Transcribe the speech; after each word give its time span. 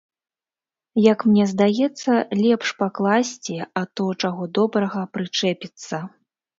Як 1.11 1.19
мне 1.31 1.45
здаецца, 1.51 2.11
лепш 2.43 2.67
пакласці, 2.81 3.55
а 3.83 3.87
то, 3.95 4.11
чаго 4.27 4.43
добрага, 4.61 5.01
прычэпіцца. 5.17 6.07